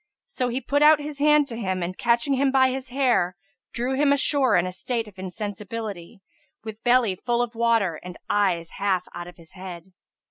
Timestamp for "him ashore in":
3.93-4.65